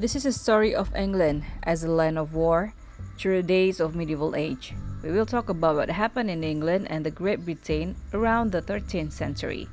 [0.00, 2.72] This is a story of England as a land of war
[3.18, 4.72] through the days of medieval age.
[5.02, 9.12] We will talk about what happened in England and the Great Britain around the 13th
[9.12, 9.68] century.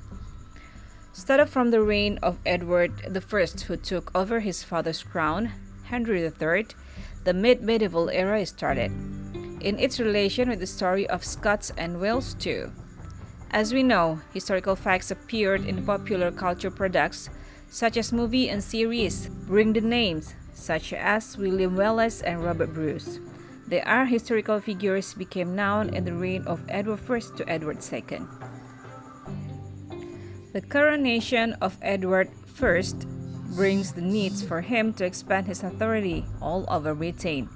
[1.14, 5.54] Started from the reign of Edward I, who took over his father's crown,
[5.86, 6.68] Henry III,
[7.24, 8.92] the mid medieval era started,
[9.62, 12.74] in its relation with the story of Scots and Wales too.
[13.52, 17.30] As we know, historical facts appeared in popular culture products
[17.70, 23.20] such as movie and series, bring the names such as William Wallace and Robert Bruce.
[23.68, 28.22] They are historical figures became known in the reign of Edward I to Edward II.
[30.54, 32.30] The coronation of Edward
[32.62, 32.82] I
[33.56, 37.50] brings the needs for him to expand his authority all over Britain.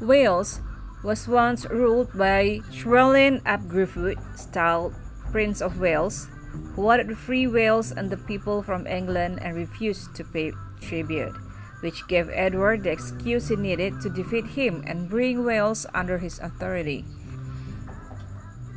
[0.00, 0.60] Wales
[1.02, 4.94] was once ruled by Llywelyn ap Gruffudd, styled
[5.30, 6.28] Prince of Wales,
[6.74, 11.34] who wanted free Wales and the people from England and refused to pay tribute,
[11.80, 16.38] which gave Edward the excuse he needed to defeat him and bring Wales under his
[16.38, 17.04] authority.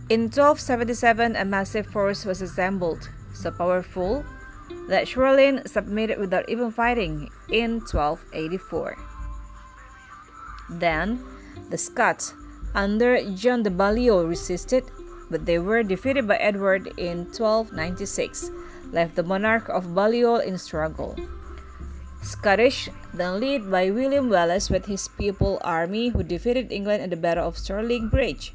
[0.10, 4.24] In 1277, a massive force was assembled, so powerful
[4.88, 8.96] that Llywelyn submitted without even fighting in 1284.
[10.70, 11.20] Then,
[11.70, 12.34] the Scots,
[12.74, 14.84] under John de Balliol, resisted
[15.30, 18.52] but they were defeated by Edward in 1296,
[18.92, 21.16] left the monarch of Balliol in struggle.
[22.22, 27.16] Scottish, then led by William Wallace with his People army who defeated England at the
[27.16, 28.54] Battle of Stirling Bridge.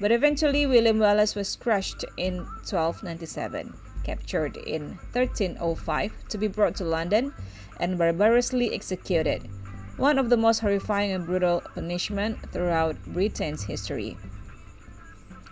[0.00, 6.84] But eventually William Wallace was crushed in 1297, captured in 1305 to be brought to
[6.84, 7.32] London
[7.80, 9.48] and barbarously executed,
[9.96, 14.16] one of the most horrifying and brutal punishment throughout Britain's history.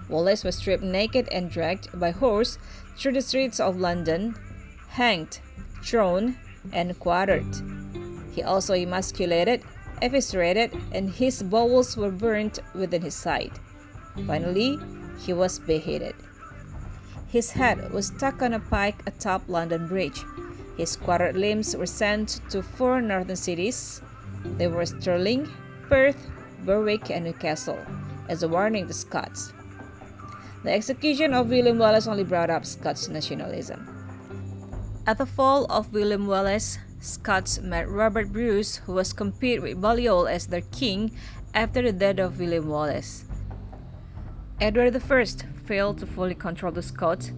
[0.08, 2.58] Wallace was stripped naked and dragged by horse
[2.96, 4.36] through the streets of London,
[4.88, 5.40] hanged,
[5.82, 6.36] thrown,
[6.72, 7.46] and quartered.
[8.32, 9.62] He also emasculated,
[10.02, 13.52] eviscerated, and his bowels were burnt within his side.
[14.26, 14.78] Finally,
[15.18, 16.14] he was beheaded.
[17.28, 20.22] His head was stuck on a pike atop London Bridge.
[20.76, 24.02] His quartered limbs were sent to four northern cities.
[24.44, 25.48] They were Stirling,
[25.88, 26.28] Perth,
[26.64, 27.78] Berwick, and Newcastle,
[28.28, 29.52] as a warning to Scots.
[30.66, 33.86] The execution of William Wallace only brought up Scots nationalism.
[35.06, 40.26] At the fall of William Wallace, Scots met Robert Bruce, who was competed with Balliol
[40.26, 41.12] as their king
[41.54, 43.26] after the death of William Wallace.
[44.60, 45.24] Edward I
[45.68, 47.30] failed to fully control the Scots.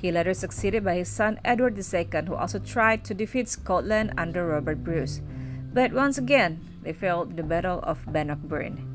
[0.00, 4.46] He later succeeded by his son Edward II, who also tried to defeat Scotland under
[4.46, 5.20] Robert Bruce.
[5.74, 8.89] But once again, they failed the Battle of Bannockburn.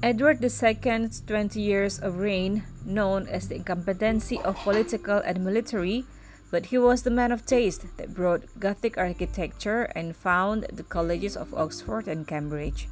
[0.00, 6.04] Edward II's 20 years of reign, known as the incompetency of political and military,
[6.52, 11.36] but he was the man of taste that brought Gothic architecture and found the colleges
[11.36, 12.88] of Oxford and Cambridge.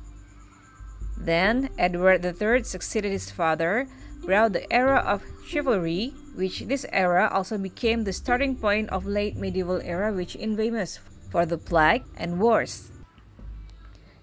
[1.16, 3.86] Then, Edward III succeeded his father,
[4.24, 9.36] brought the era of chivalry, which this era also became the starting point of late
[9.36, 10.98] medieval era which infamous
[11.30, 12.90] for the plague and wars.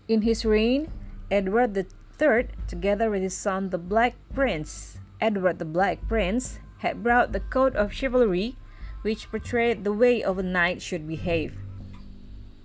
[0.09, 0.91] In his reign,
[1.31, 1.75] Edward
[2.17, 7.39] Third, together with his son the Black Prince, Edward the Black Prince, had brought the
[7.39, 8.55] code of chivalry,
[9.01, 11.57] which portrayed the way of a knight should behave.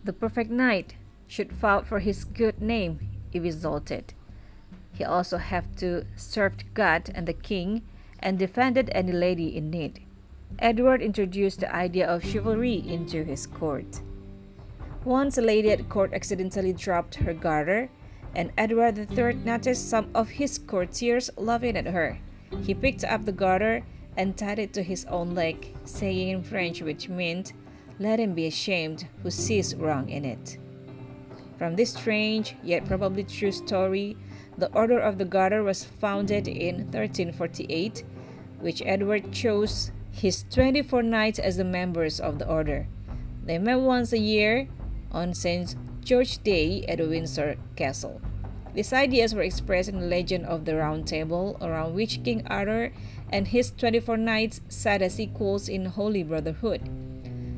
[0.04, 3.00] The perfect knight should fight for his good name
[3.32, 4.14] if exalted.
[4.92, 7.82] He also had to serve God and the king
[8.18, 10.04] and defended any lady in need.
[10.58, 14.00] Edward introduced the idea of chivalry into his court.
[15.04, 17.90] Once a lady at court accidentally dropped her garter,
[18.34, 22.18] and Edward III noticed some of his courtiers laughing at her.
[22.62, 23.82] He picked up the garter
[24.16, 27.52] and tied it to his own leg, saying in French, which meant,
[27.98, 30.58] Let him be ashamed who sees wrong in it.
[31.58, 34.16] From this strange, yet probably true story,
[34.56, 38.04] the Order of the Garter was founded in 1348,
[38.60, 42.86] which Edward chose his 24 knights as the members of the order.
[43.44, 44.68] They met once a year
[45.12, 45.74] on St.
[46.08, 48.22] George Day at Windsor Castle.
[48.72, 52.94] These ideas were expressed in the legend of the Round Table, around which King Arthur
[53.28, 56.88] and his 24 knights sat as equals in holy brotherhood.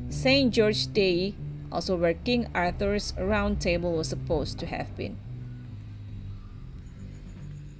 [0.09, 0.53] St.
[0.53, 1.33] George's Day,
[1.71, 5.15] also where King Arthur's Round Table was supposed to have been.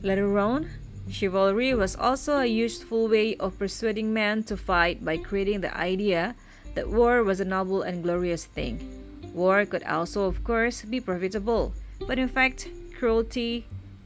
[0.01, 0.69] Later on,
[1.09, 6.33] chivalry was also a useful way of persuading men to fight by creating the idea
[6.75, 9.00] that war was a noble and glorious thing.
[9.33, 11.74] War could also, of course, be profitable,
[12.07, 12.68] but in fact,
[12.98, 13.66] cruelty,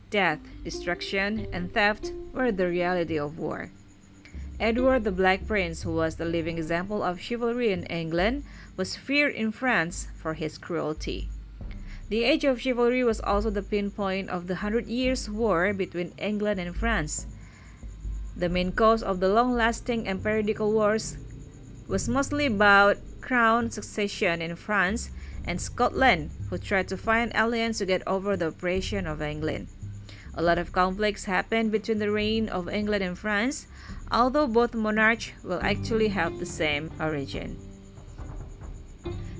[0.10, 3.72] death, destruction, and theft were the reality of war.
[4.60, 8.44] Edward the Black Prince, who was the living example of chivalry in England,
[8.78, 11.28] was feared in France for his cruelty.
[12.08, 16.60] The age of chivalry was also the pinpoint of the Hundred Years' War between England
[16.60, 17.26] and France.
[18.38, 21.18] The main cause of the long lasting and periodical wars
[21.88, 25.10] was mostly about crown succession in France
[25.46, 29.68] and Scotland, who tried to find alliance to get over the oppression of England.
[30.36, 33.68] A lot of conflicts happened between the reign of England and France,
[34.12, 37.58] although both monarchs will actually have the same origin.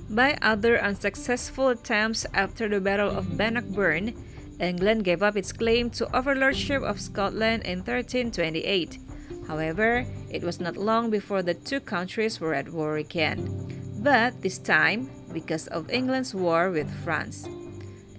[0.08, 4.14] By other unsuccessful attempts after the Battle of Bannockburn,
[4.58, 8.98] England gave up its claim to overlordship of Scotland in 1328.
[9.46, 13.75] However, it was not long before the two countries were at war again,
[14.06, 17.48] but this time because of England's war with France.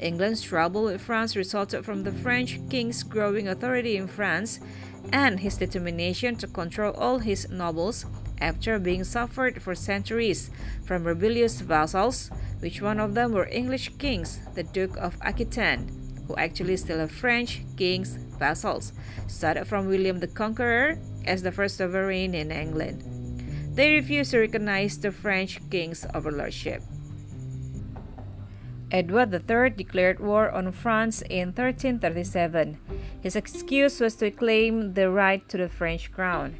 [0.01, 4.59] England's trouble with France resulted from the French king's growing authority in France
[5.13, 8.05] and his determination to control all his nobles
[8.41, 10.51] after being suffered for centuries
[10.85, 15.87] from rebellious vassals, which one of them were English kings, the Duke of Aquitaine,
[16.27, 18.91] who actually still a French king's vassals,
[19.27, 23.16] started from William the Conqueror as the first sovereign in England.
[23.77, 26.81] They refused to recognize the French king's overlordship.
[28.89, 32.79] Edward III declared war on France in 1337.
[33.21, 36.57] His excuse was to claim the right to the French crown.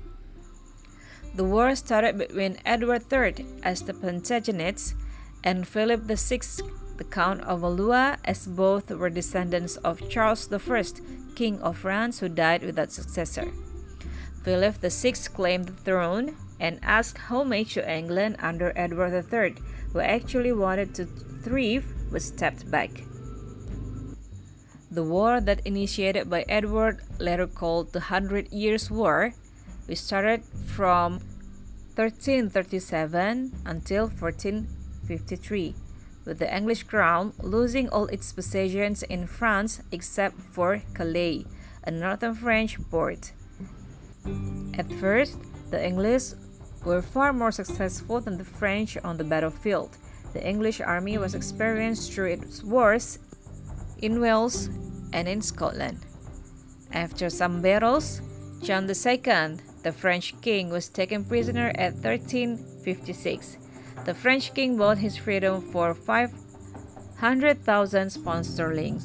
[1.34, 4.94] The war started between Edward III as the Plantagenets
[5.44, 6.42] and Philip VI,
[6.98, 10.84] the Count of Valois, as both were descendants of Charles I,
[11.34, 13.50] King of France, who died without successor.
[14.44, 19.56] Philip VI claimed the throne and asked homage to England under Edward III,
[19.94, 21.06] who actually wanted to
[21.44, 22.90] thrive was stepped back.
[24.90, 29.34] The war that initiated by Edward, later called the Hundred Years' War,
[29.86, 31.20] which started from
[31.96, 35.76] 1337 until 1453,
[36.26, 41.46] with the English crown losing all its possessions in France except for Calais,
[41.84, 43.34] a northern French port.
[44.78, 45.40] At first,
[45.72, 46.34] the English
[46.86, 49.98] were far more successful than the French on the battlefield,
[50.34, 53.18] the English army was experienced through its wars
[54.00, 54.70] in Wales
[55.14, 56.06] and in Scotland.
[56.92, 58.22] After some battles,
[58.62, 63.58] John II, the French king, was taken prisoner at 1356.
[64.06, 69.02] The French king bought his freedom for 500,000 pounds sterling.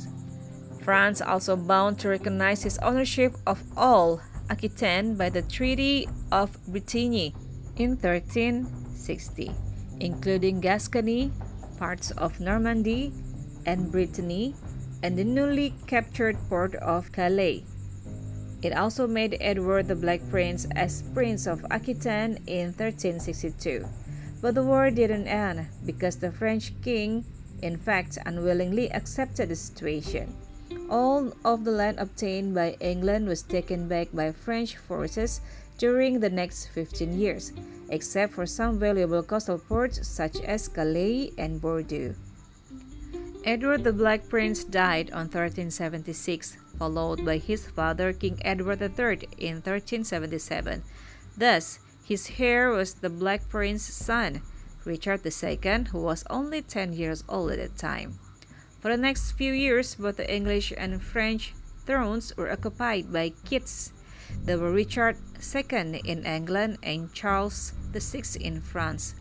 [0.82, 4.20] France also bound to recognize his ownership of all
[4.50, 7.34] Aquitaine by the Treaty of Bretigny
[7.76, 9.52] in 1360
[10.02, 11.30] including Gascony,
[11.78, 13.12] parts of Normandy
[13.64, 14.54] and Brittany,
[15.02, 17.64] and the newly captured port of Calais.
[18.62, 23.86] It also made Edward the Black Prince as Prince of Aquitaine in 1362.
[24.40, 27.24] But the war didn't end because the French king,
[27.62, 30.34] in fact, unwillingly accepted the situation.
[30.90, 35.40] All of the land obtained by England was taken back by French forces
[35.82, 37.52] during the next 15 years,
[37.90, 42.14] except for some valuable coastal ports such as Calais and Bordeaux.
[43.44, 49.58] Edward the Black Prince died on 1376, followed by his father King Edward III in
[49.58, 50.84] 1377.
[51.36, 54.40] Thus, his heir was the Black Prince's son,
[54.84, 58.20] Richard II, who was only 10 years old at the time.
[58.78, 61.54] For the next few years, both the English and French
[61.84, 63.90] thrones were occupied by kits.
[64.44, 69.14] There were Richard II in England and Charles VI in France.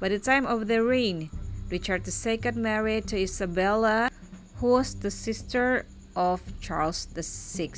[0.00, 1.30] By the time of their reign,
[1.70, 4.10] Richard II married to Isabella,
[4.56, 7.70] who was the sister of Charles VI.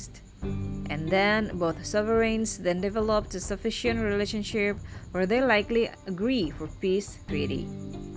[0.89, 4.77] And then both sovereigns then developed a sufficient relationship
[5.11, 7.67] where they likely agree for peace treaty.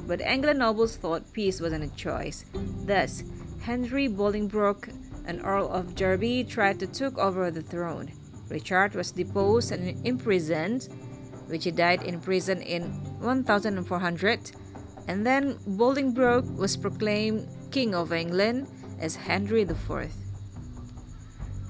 [0.06, 2.44] But Anglo nobles thought peace wasn't a choice.
[2.84, 3.22] Thus,
[3.60, 4.88] Henry Bolingbroke,
[5.26, 8.12] an Earl of Derby, tried to take over the throne.
[8.48, 10.88] Richard was deposed and imprisoned,
[11.46, 12.82] which he died in prison in
[13.20, 14.52] 1400,
[15.08, 20.12] and then Bolingbroke was proclaimed King of England as Henry IV.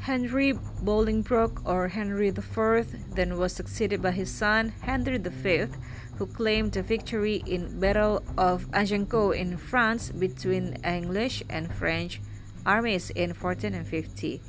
[0.01, 0.53] Henry
[0.83, 5.67] Bolingbroke or Henry IV then was succeeded by his son Henry V,
[6.17, 12.21] who claimed the victory in Battle of Agincourt in France between English and French
[12.65, 14.41] armies in 1450.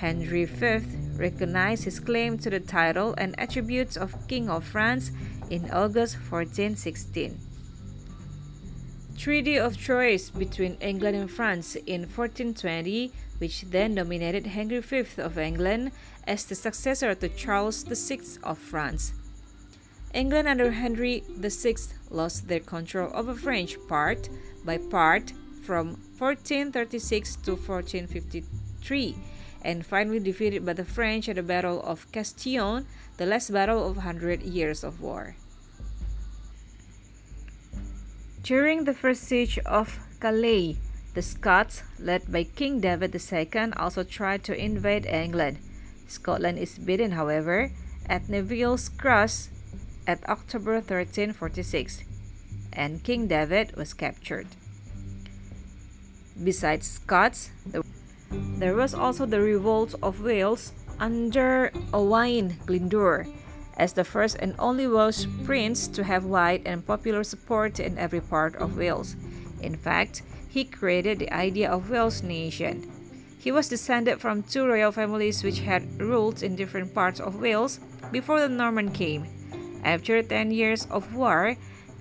[0.00, 0.80] Henry V
[1.18, 5.12] recognized his claim to the title and attributes of King of France
[5.50, 7.38] in August 1416.
[9.18, 15.36] Treaty of Troyes between England and France in 1420 which then nominated Henry V of
[15.36, 15.92] England
[16.26, 19.12] as the successor to Charles VI of France.
[20.14, 21.76] England under Henry VI
[22.08, 24.30] lost their control over French part
[24.64, 29.14] by part from 1436 to 1453
[29.62, 32.86] and finally defeated by the French at the Battle of Castillon,
[33.16, 35.36] the last battle of Hundred Years of War.
[38.42, 40.76] During the first siege of Calais,
[41.14, 45.58] the Scots, led by King David II, also tried to invade England.
[46.08, 47.70] Scotland is beaten, however,
[48.06, 49.50] at Neville's Cross
[50.06, 52.02] at October 1346,
[52.72, 54.46] and King David was captured.
[56.42, 57.50] Besides Scots,
[58.30, 63.26] there was also the revolt of Wales under Owain Glyndŵr,
[63.76, 68.20] as the first and only Welsh prince to have wide and popular support in every
[68.20, 69.16] part of Wales.
[69.62, 72.90] In fact, he created the idea of Welsh nation.
[73.38, 77.80] He was descended from two royal families which had ruled in different parts of Wales
[78.12, 79.26] before the Norman came.
[79.82, 81.56] After 10 years of war,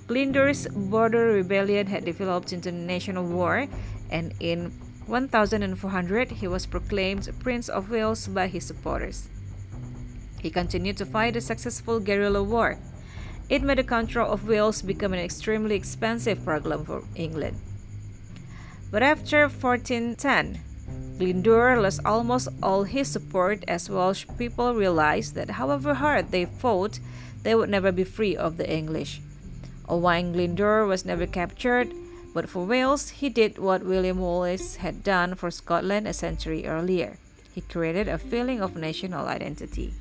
[0.08, 3.68] Glyndŵr's border rebellion had developed into a national war,
[4.10, 4.74] and in
[5.10, 9.28] 1400 he was proclaimed Prince of Wales by his supporters.
[10.40, 12.78] He continued to fight a successful guerrilla war.
[13.50, 17.58] It made the control of Wales become an extremely expensive problem for England.
[18.92, 20.62] But after 1410,
[21.18, 27.00] Glyndŵr lost almost all his support as Welsh people realized that however hard they fought,
[27.44, 29.22] they would never be free of the English.
[29.90, 31.92] Owain Glyndŵr was never captured,
[32.40, 37.18] but for Wales, he did what William Wallace had done for Scotland a century earlier.
[37.54, 39.94] He created a feeling of national identity.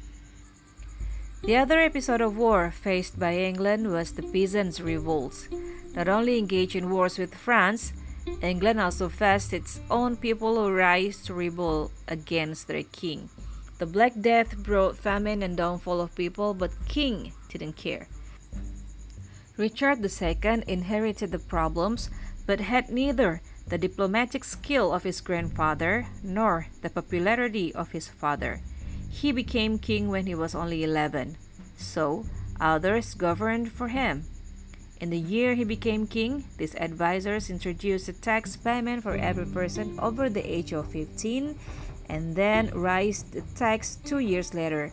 [1.43, 5.49] The other episode of war faced by England was the Peasants' Revolts.
[5.97, 7.93] Not only engaged in wars with France,
[8.41, 13.31] England also faced its own people who rise to rebel against their king.
[13.79, 18.07] The Black Death brought famine and downfall of people, but king didn't care.
[19.59, 22.11] Richard II inherited the problems,
[22.49, 28.63] but had neither the diplomatic skill of his grandfather nor the popularity of his father.
[29.11, 31.37] He became king when he was only 11,
[31.77, 32.25] so
[32.59, 34.25] others governed for him.
[34.99, 40.01] In the year he became king, his advisors introduced a tax payment for every person
[40.01, 41.55] over the age of 15
[42.09, 44.91] and then raised the tax two years later.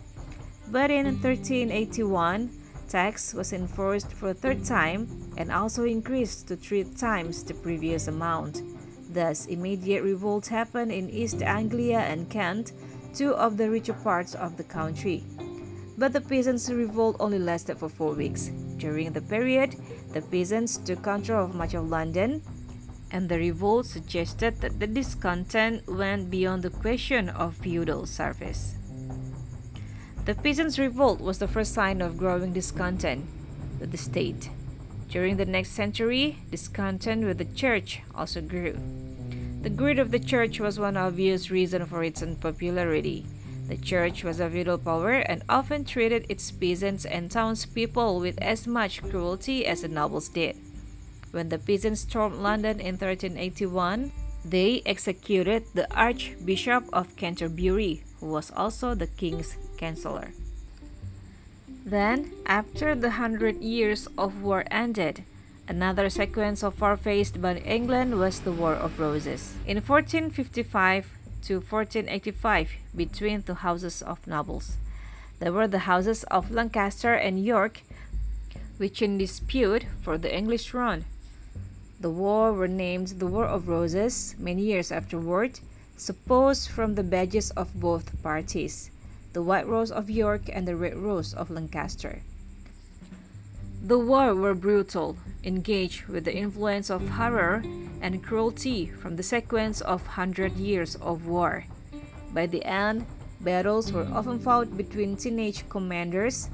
[0.67, 2.49] But in 1381,
[2.87, 8.07] tax was enforced for a third time and also increased to three times the previous
[8.07, 8.61] amount.
[9.09, 12.73] Thus, immediate revolt happened in East Anglia and Kent,
[13.13, 15.23] two of the richer parts of the country.
[15.97, 18.51] But the peasants' revolt only lasted for four weeks.
[18.77, 19.75] During the period,
[20.11, 22.41] the peasants took control of much of London,
[23.11, 28.75] and the revolt suggested that the discontent went beyond the question of feudal service.
[30.25, 33.25] The peasants' revolt was the first sign of growing discontent
[33.79, 34.49] with the state.
[35.07, 38.75] During the next century, discontent with the church also grew.
[39.61, 43.27] The greed of the church was one obvious reason for its unpopularity.
[43.67, 48.65] The church was a feudal power and often treated its peasants and townspeople with as
[48.65, 50.57] much cruelty as the nobles did.
[51.29, 54.11] When the peasants stormed London in 1381,
[54.43, 60.33] they executed the Archbishop of Canterbury, who was also the king's chancellor.
[61.85, 65.23] Then, after the Hundred Years of War ended,
[65.67, 69.53] another sequence of war faced by England was the War of Roses.
[69.67, 71.05] In 1455,
[71.45, 74.77] to 1485 between two houses of nobles.
[75.39, 77.81] There were the houses of Lancaster and York,
[78.77, 81.05] which in dispute for the English throne.
[81.99, 85.59] The war were named the War of Roses many years afterward,
[85.97, 88.89] supposed from the badges of both parties,
[89.35, 92.21] the white rose of York and the red rose of Lancaster.
[93.83, 97.61] The war were brutal, engaged with the influence of horror
[97.99, 101.65] and cruelty from the sequence of hundred years of war.
[102.33, 103.07] By the end,
[103.41, 106.49] battles were often fought between teenage commanders.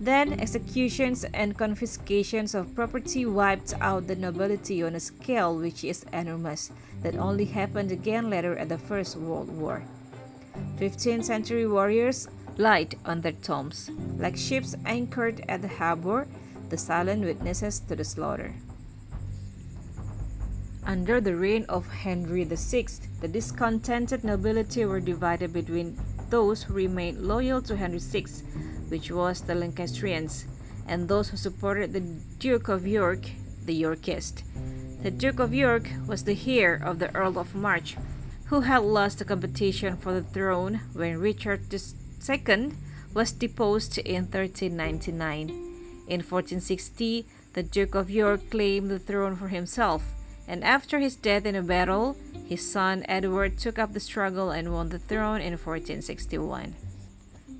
[0.00, 6.04] Then, executions and confiscations of property wiped out the nobility on a scale which is
[6.12, 6.72] enormous,
[7.02, 9.84] that only happened again later at the First World War.
[10.78, 16.26] 15th century warriors lied on their tombs, like ships anchored at the harbor,
[16.68, 18.54] the silent witnesses to the slaughter.
[20.86, 22.86] Under the reign of Henry VI,
[23.20, 28.26] the discontented nobility were divided between those who remained loyal to Henry VI,
[28.88, 30.44] which was the Lancastrians,
[30.86, 32.00] and those who supported the
[32.38, 33.30] Duke of York,
[33.64, 34.44] the Yorkist.
[35.02, 37.96] The Duke of York was the heir of the Earl of March,
[38.46, 42.72] who had lost the competition for the throne when Richard II
[43.14, 45.48] was deposed in 1399.
[46.06, 50.12] In 1460, the Duke of York claimed the throne for himself,
[50.46, 54.72] and after his death in a battle, his son Edward took up the struggle and
[54.72, 56.74] won the throne in 1461.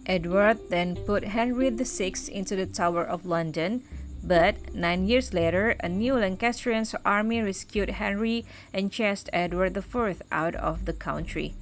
[0.07, 3.83] Edward then put Henry VI into the Tower of London,
[4.27, 10.55] but nine years later, a new Lancastrian army rescued Henry and chased Edward IV out
[10.55, 11.55] of the country.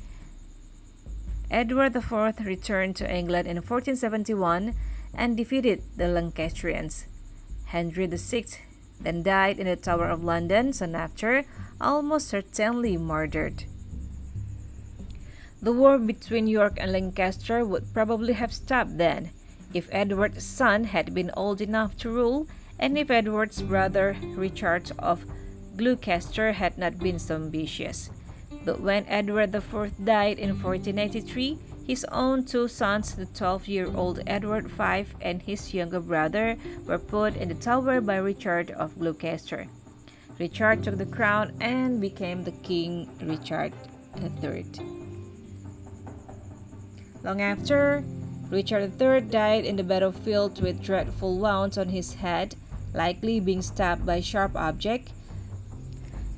[1.50, 4.74] Edward IV returned to England in 1471
[5.12, 7.06] and defeated the Lancastrians.
[7.66, 8.44] Henry VI
[9.00, 11.44] then died in the Tower of London soon after,
[11.80, 13.64] almost certainly murdered.
[15.60, 19.30] The war between York and Lancaster would probably have stopped then,
[19.74, 22.46] if Edward's son had been old enough to rule,
[22.78, 25.24] and if Edward's brother Richard of
[25.76, 28.10] Gloucester had not been so ambitious.
[28.64, 34.20] But when Edward IV died in 1483, his own two sons, the 12 year old
[34.26, 39.66] Edward V and his younger brother, were put in the tower by Richard of Gloucester.
[40.38, 43.72] Richard took the crown and became the King Richard
[44.20, 44.66] III.
[47.22, 48.04] Long after,
[48.52, 52.54] Richard III died in the battlefield with dreadful wounds on his head,
[52.92, 55.08] likely being stabbed by sharp object,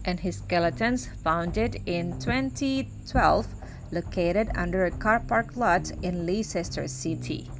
[0.05, 3.47] and his skeletons found in 2012
[3.91, 7.51] located under a car park lot in Leicester City.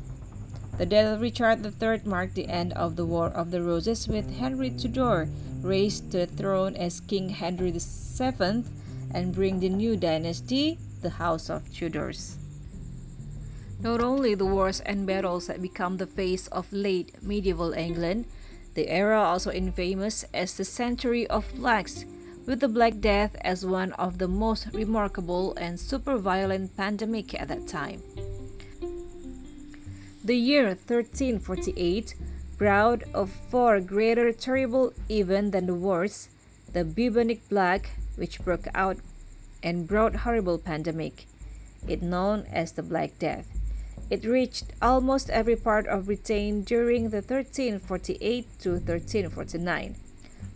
[0.79, 4.39] The death of Richard III marked the end of the War of the Roses with
[4.39, 5.29] Henry Tudor
[5.63, 8.63] raised to the throne as King Henry VII
[9.11, 12.39] and bring the new dynasty, the House of Tudors.
[13.85, 18.25] Not only the wars and battles that become the face of late medieval England,
[18.73, 22.07] the era also infamous as the century of plagues
[22.47, 27.49] with the Black Death as one of the most remarkable and super violent pandemic at
[27.49, 28.01] that time.
[30.25, 32.15] The year 1348,
[32.57, 36.31] proud of far greater terrible even than the wars,
[36.73, 38.97] the bubonic plague, which broke out
[39.63, 41.27] and brought horrible pandemic,
[41.87, 43.64] it known as the Black Death.
[44.11, 49.97] It reached almost every part of Britain during the 1348 to 1349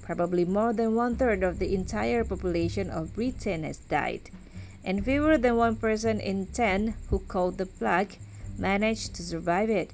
[0.09, 4.31] Probably more than one third of the entire population of Britain has died,
[4.83, 8.17] and fewer than one person in ten who caught the plague
[8.57, 9.91] managed to survive it.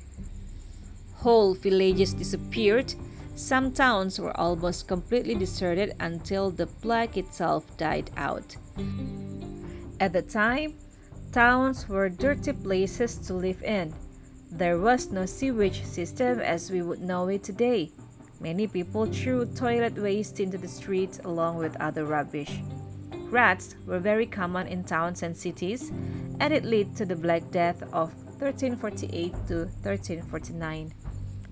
[1.16, 2.94] Whole villages disappeared.
[3.34, 8.54] Some towns were almost completely deserted until the plague itself died out.
[9.98, 10.74] At the time,
[11.34, 13.92] towns were dirty places to live in.
[14.52, 17.90] There was no sewage system as we would know it today.
[18.40, 22.60] Many people threw toilet waste into the streets along with other rubbish.
[23.30, 25.90] Rats were very common in towns and cities,
[26.38, 30.94] and it led to the Black Death of 1348 to 1349.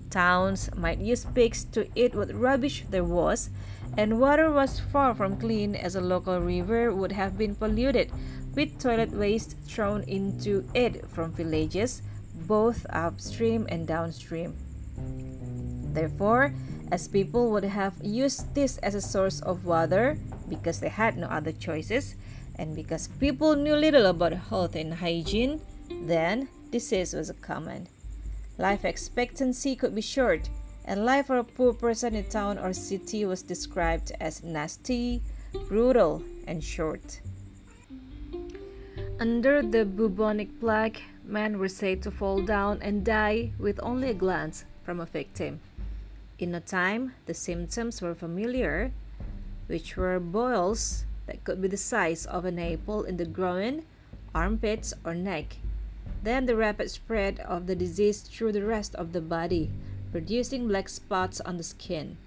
[0.09, 3.49] Towns might use pigs to eat what rubbish there was,
[3.97, 8.11] and water was far from clean as a local river would have been polluted
[8.55, 12.01] with toilet waste thrown into it from villages,
[12.47, 14.55] both upstream and downstream.
[15.93, 16.53] Therefore,
[16.91, 20.17] as people would have used this as a source of water
[20.49, 22.15] because they had no other choices,
[22.55, 27.87] and because people knew little about health and hygiene, then disease was common.
[28.57, 30.49] Life expectancy could be short,
[30.85, 35.21] and life for a poor person in town or city was described as nasty,
[35.67, 37.21] brutal, and short.
[39.23, 44.13] Under the bubonic plague, men were said to fall down and die with only a
[44.13, 45.61] glance from a victim.
[46.39, 48.91] In no time, the symptoms were familiar,
[49.67, 53.85] which were boils that could be the size of an apple in the groin,
[54.35, 55.55] armpits, or neck.
[56.21, 59.71] Then the rapid spread of the disease through the rest of the body,
[60.11, 62.17] producing black spots on the skin.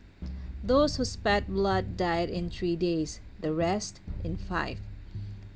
[0.64, 4.80] Those who spat blood died in three days, the rest in five.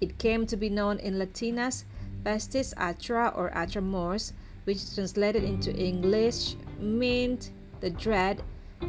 [0.00, 1.84] It came to be known in Latinas
[2.24, 4.32] pestis atra or atra mors,
[4.64, 8.42] which translated into English meant the dread,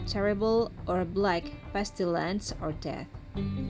[0.07, 1.43] terrible, or black
[1.73, 3.07] pestilence or death.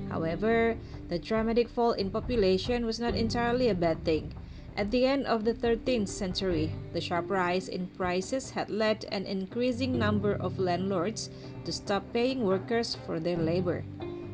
[0.10, 0.78] However,
[1.10, 4.34] the dramatic fall in population was not entirely a bad thing.
[4.78, 9.26] At the end of the 13th century, the sharp rise in prices had led an
[9.26, 11.30] increasing number of landlords
[11.66, 13.84] to stop paying workers for their labor.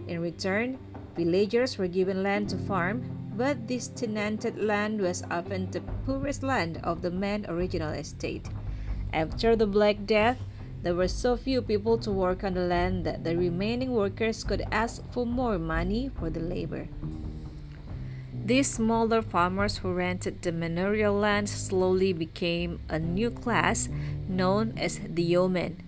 [0.08, 0.78] In return,
[1.18, 3.04] villagers were given land to farm,
[3.36, 8.48] but this tenanted land was often the poorest land of the man's original estate.
[9.12, 10.38] After the Black Death,
[10.84, 14.64] there were so few people to work on the land that the remaining workers could
[14.72, 16.88] ask for more money for the labor.
[18.32, 23.90] These smaller farmers who rented the manorial lands slowly became a new class
[24.30, 25.84] known as the yeomen.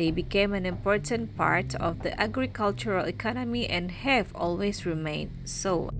[0.00, 5.90] They became an important part of the agricultural economy and have always remained so.